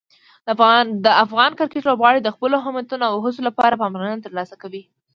د 1.05 1.07
افغان 1.23 1.51
کرکټ 1.59 1.83
لوبغاړي 1.89 2.19
د 2.23 2.29
خپلو 2.35 2.57
همتونو 2.65 3.03
او 3.11 3.17
هڅو 3.23 3.41
لپاره 3.49 3.79
پاملرنه 3.81 4.23
ترلاسه 4.25 4.55
کوي. 4.61 4.83